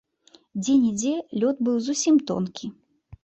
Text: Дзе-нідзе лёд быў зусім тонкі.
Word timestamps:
Дзе-нідзе 0.61 1.11
лёд 1.43 1.55
быў 1.67 1.77
зусім 1.87 2.15
тонкі. 2.31 2.65